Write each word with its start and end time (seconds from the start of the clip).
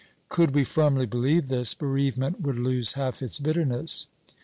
Could 0.29 0.55
we 0.55 0.63
firmly 0.63 1.05
believe 1.05 1.47
this, 1.47 1.75
bereavement 1.75 2.41
would 2.41 2.57
lose 2.57 2.93
half 2.93 3.21
its 3.21 3.39
bitterness. 3.39 4.07